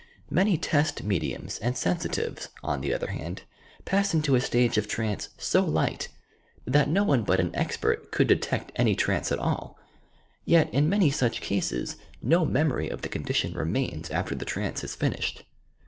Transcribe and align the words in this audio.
Many 0.31 0.57
test 0.57 1.03
mediums 1.03 1.59
and 1.59 1.77
sensitives, 1.77 2.49
on 2.63 2.81
the 2.81 2.91
other 2.91 3.11
hand, 3.11 3.43
pass 3.85 4.15
into 4.15 4.33
a 4.33 4.41
stage 4.41 4.75
of 4.79 4.87
trance 4.87 5.29
so 5.37 5.63
light, 5.63 6.07
that 6.65 6.89
no 6.89 7.03
one 7.03 7.21
but 7.21 7.37
174 7.37 7.37
TOUR 7.37 7.69
PSYCHIC 8.01 8.11
POWERS 8.11 8.11
an 8.11 8.11
expert 8.11 8.11
could 8.11 8.27
detect 8.27 8.71
any 8.79 8.95
trance 8.95 9.31
at 9.31 9.37
all. 9.37 9.77
Yet, 10.43 10.73
in 10.73 10.89
many 10.89 11.11
saeii 11.11 11.39
cases, 11.41 11.97
no 12.19 12.43
memory 12.45 12.89
of 12.89 13.03
the 13.03 13.09
condition 13.09 13.53
remains 13.53 14.09
after 14.09 14.33
the 14.33 14.43
trance 14.43 14.83
is 14.83 14.95
finished. 14.95 15.43